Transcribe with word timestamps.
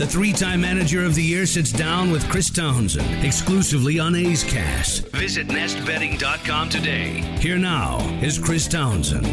The 0.00 0.06
three-time 0.06 0.62
manager 0.62 1.04
of 1.04 1.14
the 1.14 1.22
year 1.22 1.44
sits 1.44 1.70
down 1.70 2.10
with 2.10 2.26
Chris 2.30 2.48
Townsend, 2.48 3.22
exclusively 3.22 3.98
on 3.98 4.14
A's 4.14 4.42
Cast. 4.42 5.06
Visit 5.08 5.48
nestbedding.com 5.48 6.70
today. 6.70 7.20
Here 7.38 7.58
now 7.58 7.98
is 8.22 8.38
Chris 8.38 8.66
Townsend. 8.66 9.26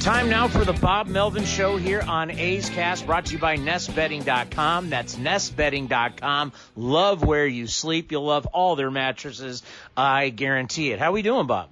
Time 0.00 0.30
now 0.30 0.48
for 0.48 0.64
the 0.64 0.72
Bob 0.72 1.08
Melvin 1.08 1.44
Show 1.44 1.76
here 1.76 2.00
on 2.00 2.30
A's 2.30 2.70
Cast, 2.70 3.04
brought 3.04 3.26
to 3.26 3.34
you 3.34 3.38
by 3.38 3.58
NestBedding.com. 3.58 4.88
That's 4.88 5.16
NestBedding.com. 5.16 6.52
Love 6.76 7.22
where 7.22 7.46
you 7.46 7.66
sleep. 7.66 8.10
You'll 8.10 8.24
love 8.24 8.46
all 8.46 8.74
their 8.74 8.90
mattresses. 8.90 9.62
I 9.98 10.30
guarantee 10.30 10.92
it. 10.92 10.98
How 10.98 11.12
we 11.12 11.20
doing, 11.20 11.46
Bob? 11.46 11.68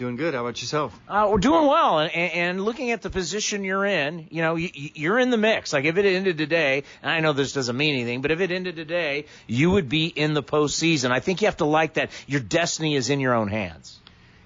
Doing 0.00 0.16
good. 0.16 0.32
How 0.32 0.40
about 0.40 0.58
yourself? 0.62 0.98
Uh, 1.06 1.28
we're 1.30 1.36
doing 1.36 1.66
well, 1.66 1.98
and, 1.98 2.10
and 2.10 2.64
looking 2.64 2.90
at 2.90 3.02
the 3.02 3.10
position 3.10 3.64
you're 3.64 3.84
in, 3.84 4.28
you 4.30 4.40
know, 4.40 4.54
you, 4.54 4.70
you're 4.72 5.18
in 5.18 5.28
the 5.28 5.36
mix. 5.36 5.74
Like 5.74 5.84
if 5.84 5.98
it 5.98 6.06
ended 6.06 6.38
today, 6.38 6.84
and 7.02 7.12
I 7.12 7.20
know 7.20 7.34
this 7.34 7.52
doesn't 7.52 7.76
mean 7.76 7.96
anything, 7.96 8.22
but 8.22 8.30
if 8.30 8.40
it 8.40 8.50
ended 8.50 8.76
today, 8.76 9.26
you 9.46 9.72
would 9.72 9.90
be 9.90 10.06
in 10.06 10.32
the 10.32 10.42
postseason. 10.42 11.10
I 11.10 11.20
think 11.20 11.42
you 11.42 11.48
have 11.48 11.58
to 11.58 11.66
like 11.66 11.94
that. 11.94 12.12
Your 12.26 12.40
destiny 12.40 12.96
is 12.96 13.10
in 13.10 13.20
your 13.20 13.34
own 13.34 13.48
hands. 13.48 14.00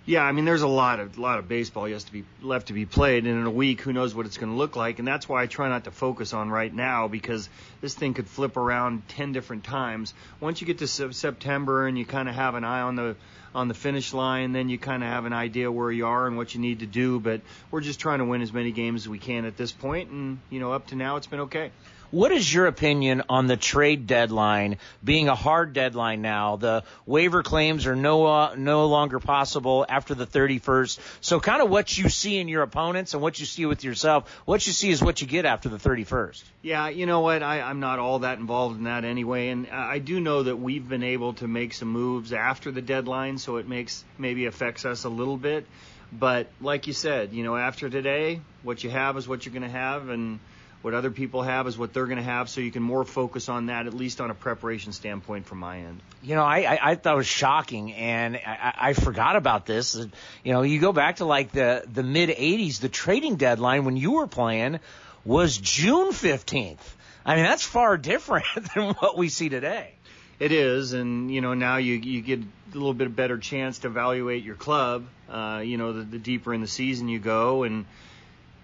Yeah, 0.07 0.23
I 0.23 0.33
mean, 0.33 0.45
there's 0.45 0.63
a 0.63 0.69
lot 0.69 0.99
of 0.99 1.19
lot 1.19 1.39
of 1.39 1.47
baseball 1.47 1.87
has 1.87 2.03
to 2.03 2.13
be 2.13 2.25
left 2.43 2.67
to 2.67 2.73
be 2.73 2.85
played, 2.85 3.25
and 3.25 3.39
in 3.39 3.47
a 3.47 3.51
week, 3.51 3.81
who 3.81 3.93
knows 3.93 4.13
what 4.13 4.27
it's 4.27 4.39
going 4.39 4.51
to 4.51 4.59
look 4.59 4.75
like, 4.75 4.99
and 4.99 5.07
that's 5.07 5.29
why 5.29 5.41
I 5.41 5.47
try 5.47 5.69
not 5.69 5.85
to 5.85 5.93
focus 5.93 6.35
on 6.35 6.51
right 6.51 6.75
now 6.75 7.07
because 7.07 7.49
this 7.81 7.95
thing 7.95 8.13
could 8.13 8.27
flip 8.27 8.57
around 8.57 9.07
ten 9.07 9.31
different 9.33 9.63
times. 9.63 10.15
Once 10.41 10.61
you 10.61 10.67
get 10.67 10.79
to 10.79 10.89
September 10.89 11.87
and 11.87 11.97
you 11.97 12.05
kind 12.05 12.29
of 12.29 12.35
have 12.35 12.57
an 12.57 12.65
eye 12.65 12.81
on 12.81 12.97
the 12.97 13.15
on 13.55 13.69
the 13.69 13.75
finish 13.75 14.13
line, 14.13 14.53
then 14.53 14.69
you 14.69 14.79
kind 14.79 15.03
of 15.03 15.09
have 15.09 15.25
an 15.25 15.33
idea 15.33 15.71
where 15.71 15.91
you 15.91 16.07
are 16.07 16.27
and 16.27 16.37
what 16.37 16.55
you 16.55 16.61
need 16.61 16.81
to 16.81 16.87
do. 16.87 17.21
But 17.21 17.41
we're 17.71 17.81
just 17.81 18.01
trying 18.01 18.19
to 18.19 18.25
win 18.25 18.43
as 18.43 18.53
many 18.53 18.73
games 18.73 19.03
as 19.03 19.09
we 19.09 19.19
can 19.19 19.45
at 19.45 19.57
this 19.57 19.73
point, 19.73 20.11
and 20.11 20.39
you 20.51 20.61
know, 20.61 20.73
up 20.73 20.89
to 20.89 20.97
now, 20.97 21.17
it's 21.17 21.27
been 21.27 21.41
okay. 21.41 21.71
What 22.15 22.31
is 22.31 22.55
your 22.55 22.67
opinion 22.67 23.25
on 23.29 23.49
the 23.49 23.57
trade 23.57 24.07
deadline 24.07 24.79
being 25.03 25.27
a 25.27 25.35
hard 25.35 25.73
deadline 25.73 26.23
now? 26.23 26.55
The 26.55 26.85
waiver 27.07 27.43
claims 27.43 27.89
are 27.89 27.97
no 27.97 28.25
uh, 28.25 28.55
no 28.57 28.87
longer 28.87 29.19
possible 29.19 29.85
after 29.89 30.15
the 30.15 30.25
31st. 30.25 31.01
So 31.21 31.41
kind 31.41 31.61
of 31.61 31.71
what 31.71 31.99
you 31.99 32.09
see 32.09 32.39
in 32.39 32.47
your 32.47 32.63
opponents 32.63 33.15
and 33.15 33.23
what 33.23 33.41
you 33.41 33.47
see 33.47 33.67
with 33.67 33.83
yourself, 33.83 34.31
what 34.45 34.65
you 34.65 34.73
see 34.73 34.91
is 34.91 35.03
what 35.03 35.23
you 35.23 35.27
get 35.27 35.45
after 35.45 35.69
the 35.69 35.77
31st. 35.77 36.45
Yeah, 36.63 36.89
you 36.89 37.07
know 37.07 37.19
what? 37.19 37.43
I, 37.43 37.63
I'm 37.63 37.81
not 37.81 37.99
all 37.99 38.21
that 38.21 38.39
involved 38.39 38.79
in 38.79 38.85
that 38.85 39.05
anyway, 39.05 39.49
and 39.49 39.67
I 39.67 39.99
do 39.99 40.21
know 40.21 40.45
that 40.45 40.55
we've 40.55 40.89
been 40.89 41.03
able 41.03 41.33
to 41.35 41.49
make 41.49 41.75
some 41.75 41.89
moves 41.89 42.33
after 42.33 42.71
the 42.71 42.81
deadline, 42.81 43.39
so 43.39 43.57
it 43.57 43.67
makes 43.67 44.05
maybe 44.19 44.47
affects 44.47 44.85
us 44.85 45.03
a 45.03 45.09
little 45.09 45.37
bit. 45.37 45.67
But 46.13 46.47
like 46.61 46.87
you 46.87 46.93
said, 46.93 47.33
you 47.33 47.43
know, 47.43 47.57
after 47.57 47.91
today, 47.91 48.41
what 48.63 48.85
you 48.85 48.91
have 48.91 49.17
is 49.17 49.27
what 49.27 49.45
you're 49.45 49.53
going 49.53 49.63
to 49.63 49.69
have, 49.69 50.11
and 50.11 50.39
what 50.85 50.93
other 50.93 51.11
people 51.11 51.41
have 51.41 51.67
is 51.67 51.79
what 51.79 51.95
they're 51.95 52.05
going 52.05 52.19
to 52.19 52.23
have, 52.23 52.51
so 52.51 52.61
you 52.61 52.71
can 52.71 52.83
more 52.83 53.07
focus 53.07 53.49
on 53.49 53.67
that, 53.67 53.87
at 53.87 53.95
least 53.95 54.21
on 54.21 54.31
a 54.31 54.35
preparation 54.35 54.93
standpoint 54.93 55.47
from 55.47 55.57
my 55.57 55.79
end. 55.79 55.99
You 56.23 56.35
know, 56.35 56.45
I, 56.45 56.59
I, 56.59 56.79
I 56.91 56.95
thought 56.95 57.15
it 57.15 57.17
was 57.17 57.27
shocking, 57.27 57.95
and 57.95 58.37
I, 58.37 58.75
I 58.79 58.93
forgot 58.93 59.37
about 59.37 59.65
this. 59.65 59.95
You 59.95 60.53
know, 60.53 60.61
you 60.61 60.79
go 60.81 60.93
back 60.93 61.17
to 61.17 61.25
like 61.25 61.53
the, 61.53 61.85
the 61.91 62.03
mid 62.03 62.29
80s, 62.29 62.81
the 62.81 62.91
trading 62.91 63.37
deadline 63.37 63.87
when 63.87 63.97
you 63.97 64.13
were 64.13 64.27
playing 64.27 64.79
was 65.25 65.57
June 65.57 66.09
15th. 66.09 66.77
I 67.25 67.37
mean, 67.37 67.45
that's 67.45 67.65
far 67.65 67.97
different 67.97 68.45
than 68.75 68.93
what 68.93 69.17
we 69.17 69.31
see 69.31 69.49
today. 69.49 69.95
It 70.39 70.53
is, 70.53 70.93
and 70.93 71.33
you 71.33 71.41
know 71.41 71.55
now 71.55 71.79
you 71.79 71.95
you 71.95 72.21
get 72.21 72.41
a 72.41 72.75
little 72.75 72.93
bit 72.93 73.17
better 73.17 73.39
chance 73.39 73.79
to 73.79 73.87
evaluate 73.87 74.45
your 74.45 74.57
club. 74.57 75.07
Uh, 75.31 75.63
you 75.65 75.79
know, 75.79 75.95
the, 75.95 76.03
the 76.03 76.19
deeper 76.19 76.53
in 76.53 76.61
the 76.61 76.67
season 76.67 77.09
you 77.09 77.21
go, 77.21 77.63
and 77.63 77.87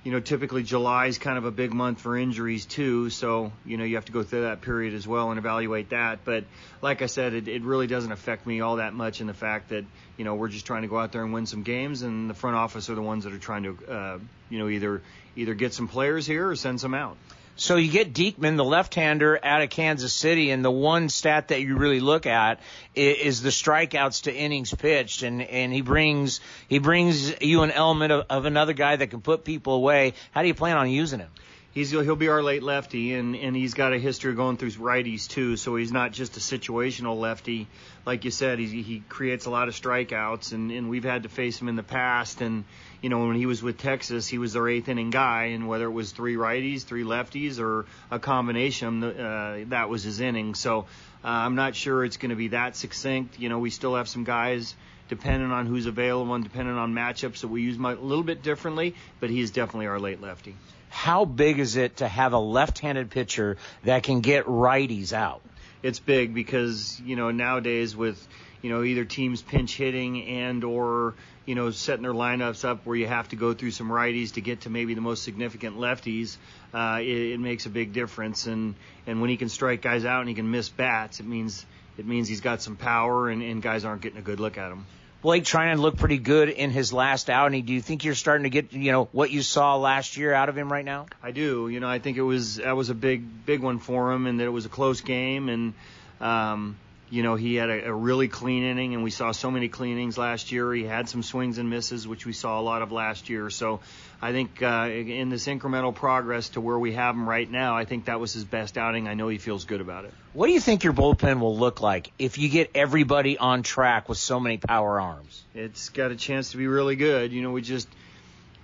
you 0.03 0.13
know, 0.13 0.21
typically 0.21 0.63
July 0.63 1.07
is 1.07 1.19
kind 1.19 1.37
of 1.37 1.45
a 1.45 1.51
big 1.51 1.75
month 1.75 2.01
for 2.01 2.17
injuries 2.17 2.65
too. 2.65 3.11
So, 3.11 3.53
you 3.67 3.77
know, 3.77 3.85
you 3.85 3.97
have 3.97 4.07
to 4.07 4.13
go 4.13 4.23
through 4.23 4.43
that 4.43 4.63
period 4.63 4.95
as 4.95 5.07
well 5.07 5.31
and 5.31 5.39
evaluate 5.39 5.91
that. 5.91 6.25
But 6.25 6.45
like 6.81 7.03
I 7.03 7.07
said, 7.07 7.35
it, 7.35 7.49
it 7.49 7.63
really 7.63 7.87
doesn't 7.87 8.11
affect 8.11 8.47
me 8.47 8.63
all 8.63 8.77
that 8.77 8.95
much 8.95 9.21
in 9.21 9.27
the 9.27 9.35
fact 9.35 9.71
that, 9.71 9.85
you 10.17 10.25
know, 10.25 10.35
we're 10.35 10.49
just 10.49 10.65
trying 10.65 10.83
to 10.83 10.89
go 10.89 10.99
out 10.99 11.13
there 11.13 11.23
and 11.23 11.35
win 11.35 11.45
some 11.45 11.63
games 11.63 12.01
and 12.01 12.31
the 12.31 12.35
front 12.35 12.57
office 12.57 12.89
are 12.89 12.95
the 12.95 13.03
ones 13.03 13.25
that 13.25 13.35
are 13.35 13.39
trying 13.39 13.65
to, 13.65 13.93
uh, 13.93 14.19
you 14.49 14.59
know, 14.59 14.69
either, 14.69 15.03
either 15.37 15.53
get 15.53 15.75
some 15.75 15.87
players 15.87 16.27
here 16.27 16.49
or 16.49 16.57
send 16.57 16.81
some 16.81 16.95
out. 16.95 17.19
So 17.61 17.77
you 17.77 17.93
get 17.93 18.15
Diekman, 18.15 18.57
the 18.57 18.65
left-hander 18.65 19.39
out 19.45 19.61
of 19.61 19.69
Kansas 19.69 20.15
City, 20.15 20.51
and 20.51 20.65
the 20.65 20.71
one 20.71 21.11
stat 21.11 21.49
that 21.49 21.61
you 21.61 21.77
really 21.77 22.01
look 22.01 22.25
at 22.25 22.59
is, 22.95 23.43
the 23.43 23.51
strikeouts 23.51 24.23
to 24.23 24.35
innings 24.35 24.73
pitched, 24.73 25.23
and 25.23 25.43
and 25.43 25.71
he 25.71 25.83
brings 25.83 26.41
he 26.69 26.79
brings 26.79 27.39
you 27.43 27.63
an 27.63 27.71
element 27.71 28.13
of, 28.13 28.25
of 28.31 28.47
another 28.47 28.73
guy 28.73 28.97
that 28.97 29.09
can 29.09 29.21
put 29.21 29.45
people 29.45 29.75
away. 29.75 30.15
How 30.31 30.41
do 30.41 30.49
you 30.49 30.55
plan 30.55 30.79
on 30.79 30.89
using 30.89 31.19
him? 31.19 31.29
He's 31.73 31.91
he'll 31.91 32.17
be 32.17 32.29
our 32.29 32.43
late 32.43 32.63
lefty, 32.63 33.15
and 33.15 33.37
and 33.37 33.55
he's 33.55 33.75
got 33.75 33.93
a 33.93 33.99
history 33.99 34.31
of 34.31 34.37
going 34.37 34.57
through 34.57 34.71
righties 34.73 35.29
too. 35.29 35.57
So 35.57 35.77
he's 35.77 35.93
not 35.93 36.13
just 36.13 36.37
a 36.37 36.41
situational 36.41 37.19
lefty, 37.19 37.69
like 38.05 38.25
you 38.25 38.31
said. 38.31 38.59
He 38.59 38.83
he 38.83 39.03
creates 39.09 39.47
a 39.47 39.51
lot 39.51 39.69
of 39.69 39.75
strikeouts, 39.75 40.53
and 40.53 40.71
and 40.71 40.91
we've 40.91 41.05
had 41.05 41.23
to 41.25 41.29
face 41.29 41.61
him 41.61 41.69
in 41.69 41.77
the 41.77 41.83
past. 41.83 42.41
And 42.41 42.65
you 43.01 43.09
know 43.09 43.27
when 43.27 43.37
he 43.37 43.47
was 43.47 43.63
with 43.63 43.79
Texas, 43.79 44.27
he 44.27 44.39
was 44.39 44.53
their 44.53 44.69
eighth 44.69 44.89
inning 44.89 45.11
guy, 45.11 45.47
and 45.47 45.69
whether 45.69 45.85
it 45.85 45.93
was 45.93 46.13
three 46.13 46.37
righties, 46.37 46.83
three 46.83 47.05
lefties, 47.05 47.61
or 47.61 47.87
a 48.11 48.19
combination, 48.19 49.03
uh, 49.03 49.65
that 49.69 49.89
was 49.89 50.03
his 50.03 50.21
inning. 50.21 50.55
So 50.55 50.81
uh, 51.25 51.29
I'm 51.29 51.55
not 51.55 51.75
sure 51.75 52.05
it's 52.05 52.17
going 52.17 52.31
to 52.31 52.37
be 52.37 52.49
that 52.49 52.77
succinct. 52.77 53.39
You 53.39 53.49
know, 53.49 53.59
we 53.59 53.71
still 53.71 53.95
have 53.95 54.09
some 54.09 54.25
guys 54.25 54.75
depending 55.09 55.51
on 55.51 55.67
who's 55.67 55.87
available 55.87 56.33
and 56.35 56.45
depending 56.45 56.77
on 56.77 56.95
matchups 56.95 57.41
that 57.41 57.49
we 57.49 57.63
use 57.63 57.77
a 57.77 57.81
little 57.81 58.23
bit 58.23 58.45
differently, 58.45 58.95
but 59.19 59.29
he's 59.29 59.51
definitely 59.51 59.89
our 59.89 59.99
late 59.99 60.21
lefty 60.21 60.55
how 60.91 61.25
big 61.25 61.61
is 61.61 61.77
it 61.77 61.99
to 61.99 62.09
have 62.09 62.33
a 62.35 62.39
left-handed 62.39 63.11
pitcher 63.11 63.57
that 63.85 64.03
can 64.03 64.21
get 64.21 64.45
righties 64.45 65.13
out? 65.13 65.41
It's 65.83 65.99
big 65.99 66.35
because 66.35 67.01
you 67.01 67.17
know 67.17 67.31
nowadays 67.31 67.97
with 67.97 68.29
you 68.61 68.69
know 68.69 68.83
either 68.83 69.05
teams 69.05 69.41
pinch 69.41 69.77
hitting 69.77 70.23
and 70.27 70.63
or 70.63 71.15
you 71.47 71.55
know 71.55 71.71
setting 71.71 72.03
their 72.03 72.13
lineups 72.13 72.65
up 72.67 72.85
where 72.85 72.97
you 72.97 73.07
have 73.07 73.29
to 73.29 73.37
go 73.37 73.55
through 73.55 73.71
some 73.71 73.89
righties 73.89 74.35
to 74.35 74.43
get 74.43 74.63
to 74.63 74.71
maybe 74.71 74.93
the 74.93 75.01
most 75.01 75.23
significant 75.23 75.79
lefties, 75.79 76.37
uh, 76.75 76.99
it, 77.01 77.33
it 77.33 77.41
makes 77.41 77.65
a 77.65 77.71
big 77.71 77.95
difference. 77.95 78.47
And 78.47 78.75
and 79.07 79.23
when 79.23 79.31
he 79.31 79.39
can 79.39 79.49
strike 79.49 79.81
guys 79.81 80.05
out 80.05 80.21
and 80.21 80.29
he 80.29 80.35
can 80.35 80.51
miss 80.51 80.69
bats, 80.69 81.21
it 81.21 81.27
means 81.27 81.65
it 81.97 82.07
means 82.07 82.29
he's 82.29 82.41
got 82.43 82.61
some 82.61 82.77
power 82.77 83.31
and, 83.31 83.43
and 83.43 83.63
guys 83.63 83.85
aren't 83.85 84.03
getting 84.03 84.19
a 84.19 84.23
good 84.23 84.41
look 84.41 84.59
at 84.59 84.71
him. 84.71 84.85
Blake 85.23 85.45
Treinen 85.45 85.77
to 85.77 85.83
look 85.83 85.97
pretty 85.97 86.19
good 86.19 86.49
in 86.49 86.71
his 86.71 86.93
last 86.93 87.29
outing. 87.29 87.65
Do 87.65 87.73
you 87.75 87.83
think 87.83 88.05
you're 88.05 88.15
starting 88.15 88.45
to 88.45 88.51
get, 88.51 88.73
you 88.73 88.91
know, 88.91 89.09
what 89.13 89.31
you 89.31 89.43
saw 89.43 89.77
last 89.77 90.17
year 90.17 90.33
out 90.33 90.49
of 90.49 90.57
him 90.57 90.73
right 90.73 90.85
now? 90.85 91.07
I 91.23 91.31
do. 91.31 91.69
You 91.69 91.79
know, 91.79 91.89
I 91.89 91.99
think 91.99 92.17
it 92.17 92.23
was 92.23 92.57
that 92.57 92.77
was 92.77 92.89
a 92.89 92.95
big, 92.95 93.45
big 93.45 93.61
one 93.61 93.79
for 93.79 94.13
him, 94.13 94.27
and 94.27 94.41
that 94.41 94.45
it 94.45 94.51
was 94.51 94.65
a 94.65 94.71
close 94.71 95.03
game, 95.03 95.49
and 95.49 95.75
um, 96.21 96.77
you 97.11 97.25
know, 97.25 97.35
he 97.35 97.57
had 97.57 97.69
a, 97.69 97.89
a 97.89 97.93
really 97.93 98.29
clean 98.29 98.63
inning, 98.63 98.95
and 98.95 99.03
we 99.03 99.11
saw 99.11 99.33
so 99.33 99.51
many 99.51 99.69
clean 99.69 99.93
innings 99.97 100.17
last 100.17 100.53
year. 100.53 100.73
He 100.73 100.85
had 100.85 101.09
some 101.09 101.23
swings 101.23 101.59
and 101.59 101.69
misses, 101.69 102.07
which 102.07 102.25
we 102.25 102.33
saw 102.33 102.61
a 102.61 102.63
lot 102.63 102.83
of 102.83 102.93
last 102.93 103.29
year. 103.29 103.51
So 103.51 103.81
I 104.23 104.31
think 104.31 104.63
uh, 104.63 104.89
in 104.91 105.29
this 105.29 105.47
incremental 105.47 105.95
progress 105.95 106.51
to 106.51 106.61
where 106.61 106.79
we 106.79 106.93
have 106.93 107.17
him 107.17 107.29
right 107.29 107.51
now, 107.51 107.77
I 107.77 107.85
think 107.85 108.05
that 108.05 108.21
was 108.21 108.33
his 108.33 108.45
best 108.45 108.79
outing. 108.79 109.09
I 109.09 109.15
know 109.15 109.29
he 109.29 109.39
feels 109.39 109.65
good 109.65 109.81
about 109.81 110.05
it. 110.05 110.15
What 110.33 110.47
do 110.47 110.53
you 110.53 110.61
think 110.61 110.85
your 110.85 110.93
bullpen 110.93 111.41
will 111.41 111.57
look 111.59 111.81
like 111.81 112.13
if 112.19 112.39
you 112.39 112.49
get 112.49 112.71
everybody 112.77 113.37
on 113.37 113.65
track 113.65 114.09
with 114.09 114.19
so 114.19 114.39
many 114.39 114.59
power 114.59 115.01
arms? 115.01 115.43
It's 115.55 115.89
got 115.89 116.13
a 116.13 116.17
chance 116.17 116.53
to 116.53 116.59
be 116.59 116.69
really 116.69 116.95
good. 116.95 117.33
You 117.33 117.43
know, 117.43 117.51
we 117.51 117.63
just– 117.63 117.89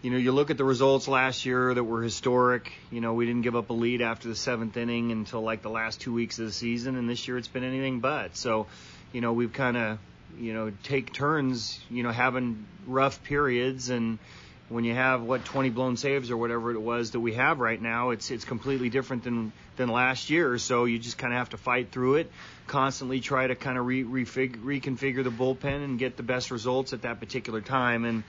you 0.06 0.12
know, 0.12 0.19
you 0.19 0.31
look 0.31 0.50
at 0.50 0.56
the 0.56 0.62
results 0.62 1.08
last 1.08 1.44
year 1.44 1.75
that 1.75 1.82
were 1.82 2.00
historic. 2.00 2.73
You 2.93 3.00
know, 3.00 3.14
we 3.14 3.26
didn't 3.26 3.43
give 3.43 3.56
up 3.56 3.70
a 3.70 3.73
lead 3.73 4.03
after 4.03 4.29
the 4.29 4.37
seventh 4.37 4.76
inning 4.76 5.11
until 5.11 5.41
like 5.41 5.62
the 5.62 5.69
last 5.69 6.00
two 6.00 6.12
weeks 6.12 6.38
of 6.38 6.47
the 6.47 6.53
season, 6.53 6.94
and 6.94 7.11
this 7.11 7.26
year 7.26 7.37
it's 7.38 7.49
been 7.49 7.64
anything 7.64 7.99
but. 7.99 8.37
So, 8.37 8.69
you 9.12 9.20
know, 9.20 9.32
we've 9.32 9.53
kind 9.53 9.76
of 9.76 9.99
you 10.38 10.55
know, 10.55 10.70
take 10.85 11.12
turns, 11.12 11.81
you 11.91 12.05
know, 12.05 12.12
having 12.12 12.67
rough 12.87 13.25
periods 13.25 13.91
and 13.91 14.20
when 14.69 14.85
you 14.85 14.94
have 14.94 15.23
what 15.23 15.44
20 15.44 15.70
blown 15.70 15.97
saves 15.97 16.31
or 16.31 16.37
whatever 16.37 16.70
it 16.70 16.81
was 16.81 17.11
that 17.11 17.20
we 17.20 17.35
have 17.35 17.58
right 17.58 17.81
now, 17.82 18.11
it's 18.11 18.31
it's 18.31 18.44
completely 18.44 18.91
different 18.91 19.25
than 19.25 19.50
than 19.75 19.88
last 19.88 20.31
year. 20.31 20.56
So 20.58 20.85
you 20.85 21.00
just 21.00 21.19
kind 21.19 21.32
of 21.32 21.38
have 21.38 21.50
to 21.50 21.56
fight 21.56 21.91
through 21.91 22.17
it, 22.17 22.31
constantly 22.69 23.19
try 23.19 23.49
to 23.49 23.56
kind 23.56 23.76
of 23.76 23.87
re, 23.87 24.05
reconfigure 24.05 25.25
the 25.25 25.31
bullpen 25.31 25.85
and 25.85 25.99
get 25.99 26.17
the 26.17 26.23
best 26.23 26.53
results 26.53 26.93
at 26.93 27.03
that 27.03 27.19
particular 27.19 27.61
time. 27.61 28.05
And 28.05 28.23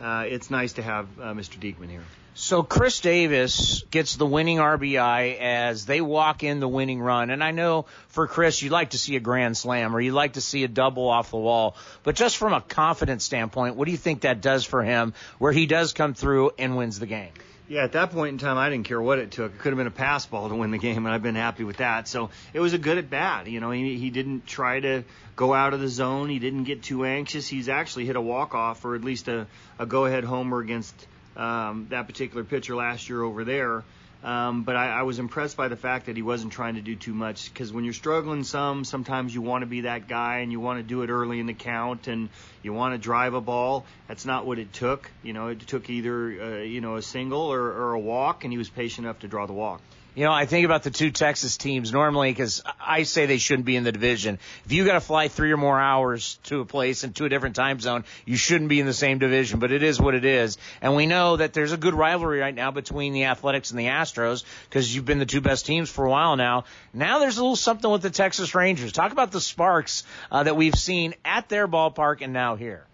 uh, 0.00 0.24
it's 0.26 0.50
nice 0.50 0.74
to 0.74 0.82
have 0.82 1.06
uh, 1.20 1.34
Mr. 1.34 1.58
Diekman 1.58 1.90
here. 1.90 2.02
So 2.36 2.64
Khris 2.64 2.98
Davis 3.00 3.84
gets 3.92 4.16
the 4.16 4.26
winning 4.26 4.58
RBI 4.58 5.38
as 5.38 5.86
they 5.86 6.00
walk 6.00 6.42
in 6.42 6.58
the 6.58 6.66
winning 6.66 7.00
run. 7.00 7.30
And 7.30 7.44
I 7.44 7.52
know 7.52 7.86
for 8.08 8.26
Khris, 8.26 8.60
you'd 8.60 8.72
like 8.72 8.90
to 8.90 8.98
see 8.98 9.14
a 9.14 9.20
grand 9.20 9.56
slam 9.56 9.94
or 9.94 10.00
you'd 10.00 10.14
like 10.14 10.32
to 10.32 10.40
see 10.40 10.64
a 10.64 10.68
double 10.68 11.08
off 11.08 11.30
the 11.30 11.36
wall. 11.36 11.76
But 12.02 12.16
just 12.16 12.36
from 12.36 12.52
a 12.52 12.60
confidence 12.60 13.22
standpoint, 13.22 13.76
what 13.76 13.84
do 13.84 13.92
you 13.92 13.98
think 13.98 14.22
that 14.22 14.40
does 14.40 14.64
for 14.64 14.82
him 14.82 15.14
where 15.38 15.52
he 15.52 15.66
does 15.66 15.92
come 15.92 16.14
through 16.14 16.50
and 16.58 16.76
wins 16.76 16.98
the 16.98 17.06
game? 17.06 17.30
Yeah, 17.66 17.84
at 17.84 17.92
that 17.92 18.10
point 18.10 18.32
in 18.32 18.38
time, 18.38 18.58
I 18.58 18.68
didn't 18.68 18.86
care 18.86 19.00
what 19.00 19.18
it 19.18 19.30
took. 19.30 19.52
It 19.54 19.58
could 19.58 19.72
have 19.72 19.78
been 19.78 19.86
a 19.86 19.90
pass 19.90 20.26
ball 20.26 20.50
to 20.50 20.54
win 20.54 20.70
the 20.70 20.78
game, 20.78 21.06
and 21.06 21.14
I've 21.14 21.22
been 21.22 21.34
happy 21.34 21.64
with 21.64 21.78
that. 21.78 22.06
So 22.06 22.28
it 22.52 22.60
was 22.60 22.74
a 22.74 22.78
good 22.78 22.98
at 22.98 23.08
bat. 23.08 23.46
You 23.46 23.60
know, 23.60 23.70
he, 23.70 23.96
he 23.96 24.10
didn't 24.10 24.46
try 24.46 24.80
to 24.80 25.04
go 25.34 25.54
out 25.54 25.72
of 25.72 25.80
the 25.80 25.88
zone. 25.88 26.28
He 26.28 26.38
didn't 26.38 26.64
get 26.64 26.82
too 26.82 27.06
anxious. 27.06 27.48
He's 27.48 27.70
actually 27.70 28.04
hit 28.04 28.16
a 28.16 28.20
walk 28.20 28.54
off 28.54 28.84
or 28.84 28.94
at 28.94 29.02
least 29.02 29.28
a, 29.28 29.46
a 29.78 29.86
go 29.86 30.04
ahead 30.04 30.24
homer 30.24 30.60
against 30.60 30.94
um, 31.36 31.86
that 31.88 32.06
particular 32.06 32.44
pitcher 32.44 32.76
last 32.76 33.08
year 33.08 33.22
over 33.22 33.44
there. 33.44 33.82
Um, 34.24 34.62
but 34.62 34.74
I, 34.74 34.88
I 34.88 35.02
was 35.02 35.18
impressed 35.18 35.54
by 35.54 35.68
the 35.68 35.76
fact 35.76 36.06
that 36.06 36.16
he 36.16 36.22
wasn't 36.22 36.54
trying 36.54 36.76
to 36.76 36.80
do 36.80 36.96
too 36.96 37.12
much 37.12 37.52
because 37.52 37.70
when 37.74 37.84
you're 37.84 37.92
struggling 37.92 38.42
some, 38.42 38.84
sometimes 38.84 39.34
you 39.34 39.42
want 39.42 39.62
to 39.62 39.66
be 39.66 39.82
that 39.82 40.08
guy 40.08 40.38
and 40.38 40.50
you 40.50 40.60
want 40.60 40.78
to 40.78 40.82
do 40.82 41.02
it 41.02 41.10
early 41.10 41.40
in 41.40 41.46
the 41.46 41.52
count 41.52 42.08
and 42.08 42.30
you 42.62 42.72
want 42.72 42.94
to 42.94 42.98
drive 42.98 43.34
a 43.34 43.42
ball. 43.42 43.84
That's 44.08 44.24
not 44.24 44.46
what 44.46 44.58
it 44.58 44.72
took. 44.72 45.10
You 45.22 45.34
know, 45.34 45.48
it 45.48 45.60
took 45.60 45.90
either 45.90 46.42
uh, 46.42 46.62
you 46.62 46.80
know 46.80 46.96
a 46.96 47.02
single 47.02 47.52
or, 47.52 47.60
or 47.60 47.92
a 47.92 48.00
walk, 48.00 48.44
and 48.44 48.52
he 48.52 48.56
was 48.56 48.70
patient 48.70 49.04
enough 49.04 49.18
to 49.18 49.28
draw 49.28 49.44
the 49.44 49.52
walk. 49.52 49.82
You 50.14 50.22
know, 50.22 50.32
I 50.32 50.46
think 50.46 50.64
about 50.64 50.84
the 50.84 50.92
two 50.92 51.10
Texas 51.10 51.56
teams 51.56 51.92
normally 51.92 52.30
because 52.30 52.62
I 52.80 53.02
say 53.02 53.26
they 53.26 53.38
shouldn't 53.38 53.66
be 53.66 53.74
in 53.74 53.82
the 53.82 53.90
division. 53.90 54.38
If 54.64 54.70
you 54.70 54.84
got 54.84 54.92
to 54.92 55.00
fly 55.00 55.26
three 55.26 55.50
or 55.50 55.56
more 55.56 55.80
hours 55.80 56.38
to 56.44 56.60
a 56.60 56.64
place 56.64 57.02
and 57.02 57.16
to 57.16 57.24
a 57.24 57.28
different 57.28 57.56
time 57.56 57.80
zone, 57.80 58.04
you 58.24 58.36
shouldn't 58.36 58.68
be 58.68 58.78
in 58.78 58.86
the 58.86 58.92
same 58.92 59.18
division. 59.18 59.58
But 59.58 59.72
it 59.72 59.82
is 59.82 60.00
what 60.00 60.14
it 60.14 60.24
is, 60.24 60.56
and 60.80 60.94
we 60.94 61.06
know 61.06 61.36
that 61.36 61.52
there's 61.52 61.72
a 61.72 61.76
good 61.76 61.94
rivalry 61.94 62.38
right 62.38 62.54
now 62.54 62.70
between 62.70 63.12
the 63.12 63.24
Athletics 63.24 63.72
and 63.72 63.80
the 63.80 63.86
Astros 63.86 64.44
because 64.68 64.94
you've 64.94 65.04
been 65.04 65.18
the 65.18 65.26
two 65.26 65.40
best 65.40 65.66
teams 65.66 65.90
for 65.90 66.04
a 66.04 66.10
while 66.10 66.36
now. 66.36 66.64
Now 66.92 67.18
there's 67.18 67.38
a 67.38 67.42
little 67.42 67.56
something 67.56 67.90
with 67.90 68.02
the 68.02 68.10
Texas 68.10 68.54
Rangers. 68.54 68.92
Talk 68.92 69.10
about 69.10 69.32
the 69.32 69.40
sparks 69.40 70.04
uh, 70.30 70.44
that 70.44 70.56
we've 70.56 70.76
seen 70.76 71.14
at 71.24 71.48
their 71.48 71.66
ballpark 71.66 72.22
and 72.22 72.32
now 72.32 72.54
here. 72.54 72.86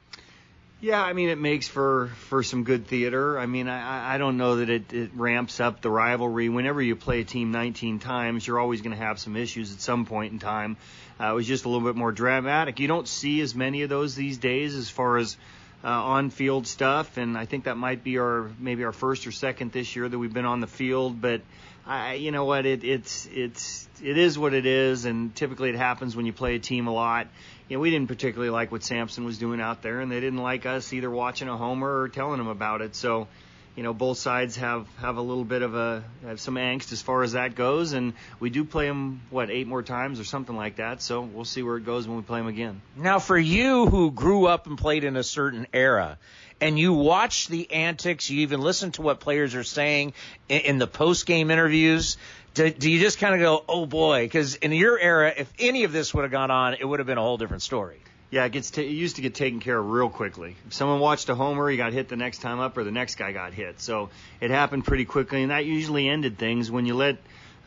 Yeah, 0.83 1.03
I 1.03 1.13
mean 1.13 1.29
it 1.29 1.39
makes 1.39 1.69
for 1.69 2.11
for 2.29 2.43
some 2.43 2.65
good 2.65 2.87
theater. 2.87 3.39
I 3.39 3.45
mean 3.45 3.69
I 3.69 4.15
I 4.15 4.19
don't 4.19 4.39
know 4.39 4.57
that 4.57 4.71
it, 4.71 4.93
it 4.95 5.11
ramps 5.15 5.61
up 5.61 5.83
the 5.83 5.91
rivalry. 5.91 6.49
Whenever 6.49 6.81
you 6.81 6.97
play 6.97 7.21
a 7.21 7.25
team 7.25 7.53
19 7.53 7.99
times, 7.99 8.47
you're 8.47 8.59
always 8.59 8.81
going 8.81 8.97
to 8.97 9.03
have 9.05 9.19
some 9.19 9.37
issues 9.37 9.75
at 9.75 9.81
some 9.81 10.07
point 10.07 10.33
in 10.33 10.39
time. 10.39 10.79
Uh, 11.21 11.33
it 11.33 11.35
was 11.35 11.47
just 11.47 11.67
a 11.67 11.69
little 11.69 11.87
bit 11.87 11.97
more 11.97 12.13
dramatic. 12.13 12.81
You 12.81 12.89
don't 12.89 13.07
see 13.07 13.43
as 13.43 13.55
many 13.55 13.83
of 13.83 13.91
those 13.91 14.15
these 14.15 14.39
days 14.39 14.75
as 14.75 14.89
far 14.89 15.19
as 15.19 15.37
uh, 15.83 15.89
on-field 15.89 16.67
stuff, 16.67 17.17
and 17.17 17.37
I 17.37 17.47
think 17.47 17.65
that 17.65 17.77
might 17.77 18.05
be 18.05 18.19
our 18.19 18.51
maybe 18.59 18.85
our 18.85 18.93
first 18.93 19.27
or 19.27 19.33
second 19.33 19.73
this 19.73 19.97
year 19.97 20.09
that 20.09 20.19
we've 20.19 20.33
been 20.33 20.45
on 20.45 20.61
the 20.61 20.67
field. 20.67 21.21
But 21.21 21.41
I, 21.87 22.15
you 22.15 22.31
know 22.31 22.45
what, 22.45 22.67
it, 22.67 22.85
it's 22.85 23.29
it's 23.33 23.89
it 24.03 24.19
is 24.19 24.39
what 24.39 24.55
it 24.55 24.67
is, 24.67 25.05
and 25.05 25.35
typically 25.35 25.71
it 25.71 25.77
happens 25.77 26.15
when 26.15 26.27
you 26.27 26.33
play 26.33 26.57
a 26.57 26.59
team 26.59 26.87
a 26.87 26.93
lot 26.93 27.27
you 27.71 27.77
know, 27.77 27.81
we 27.81 27.91
didn't 27.91 28.09
particularly 28.09 28.51
like 28.51 28.73
what 28.73 28.83
Sampson 28.83 29.25
was 29.25 29.39
doing 29.39 29.61
out 29.61 29.81
there, 29.81 30.01
and 30.01 30.11
they 30.11 30.19
didn't 30.19 30.41
like 30.41 30.67
us 30.67 30.93
either 30.93 31.09
watching 31.09 31.49
a 31.49 31.57
homer 31.57 32.01
or 32.01 32.09
telling 32.09 32.39
them 32.39 32.49
about 32.49 32.81
it. 32.81 32.97
So, 32.97 33.29
you 33.77 33.83
know, 33.83 33.95
both 33.95 34.19
sides 34.19 34.57
have 34.57 34.87
have 34.99 35.17
a 35.17 35.23
little 35.23 35.45
bit 35.45 35.63
of 35.63 35.75
a 35.75 36.05
have 36.25 36.41
some 36.41 36.57
angst 36.57 36.93
as 36.93 37.01
far 37.01 37.23
as 37.23 37.33
that 37.33 37.55
goes, 37.55 37.93
and 37.93 38.15
we 38.39 38.51
do 38.51 38.65
play 38.65 38.87
them 38.87 39.23
what 39.31 39.51
eight 39.51 39.67
more 39.67 39.83
times 39.83 40.21
or 40.21 40.25
something 40.25 40.57
like 40.57 40.77
that. 40.77 41.03
So 41.03 41.23
we'll 41.23 41.45
see 41.45 41.63
where 41.63 41.77
it 41.77 41.85
goes 41.85 42.07
when 42.07 42.17
we 42.17 42.23
play 42.23 42.41
them 42.41 42.49
again. 42.49 42.83
Now, 42.97 43.19
for 43.19 43.39
you 43.39 43.87
who 43.87 44.11
grew 44.11 44.47
up 44.47 44.67
and 44.67 44.77
played 44.77 45.05
in 45.05 45.17
a 45.17 45.23
certain 45.23 45.67
era, 45.73 46.19
and 46.61 46.79
you 46.79 46.93
watch 46.93 47.49
the 47.49 47.71
antics, 47.73 48.29
you 48.29 48.41
even 48.41 48.61
listen 48.61 48.93
to 48.93 49.03
what 49.03 49.21
players 49.21 49.55
are 49.55 49.65
saying 49.65 50.13
in, 50.49 50.61
in 50.61 50.79
the 50.79 50.87
post 50.87 51.27
game 51.27 51.51
interviews 51.51 52.17
do, 52.55 52.71
do 52.71 52.91
you 52.91 53.01
just 53.01 53.19
kind 53.19 53.35
of 53.35 53.41
go, 53.41 53.65
oh 53.69 53.87
boy? 53.87 54.25
Because 54.25 54.57
in 54.57 54.73
your 54.73 54.99
era, 54.99 55.33
if 55.37 55.53
any 55.59 55.85
of 55.85 55.93
this 55.93 56.13
would 56.13 56.23
have 56.23 56.33
gone 56.33 56.51
on, 56.51 56.75
it 56.75 56.85
would 56.85 56.99
have 56.99 57.07
been 57.07 57.19
a 57.19 57.23
whole 57.23 57.37
different 57.37 57.63
story. 57.63 58.01
Yeah, 58.31 58.45
it 58.45 58.53
gets 58.53 58.71
t- 58.71 58.83
it 58.87 58.91
used 58.91 59.17
to 59.17 59.23
get 59.23 59.35
taken 59.35 59.59
care 59.59 59.77
of 59.77 59.91
real 59.91 60.09
quickly. 60.09 60.55
If 60.67 60.75
someone 60.75 61.01
watched 61.01 61.29
a 61.29 61.35
homer, 61.35 61.69
he 61.69 61.77
got 61.77 61.93
hit 61.93 62.09
the 62.09 62.17
next 62.17 62.39
time 62.39 62.61
up, 62.61 62.77
or 62.79 62.85
the 62.85 62.93
next 62.93 63.17
guy 63.17 63.33
got 63.33 63.53
hit. 63.53 63.81
So 63.81 64.11
it 64.41 64.53
happened 64.53 64.85
pretty 64.85 65.05
quickly, 65.05 65.43
and 65.43 65.51
that 65.51 65.65
usually 65.65 66.09
ended 66.09 66.39
things 66.39 66.71
when 66.71 66.87
you 66.87 66.95
let 66.95 67.17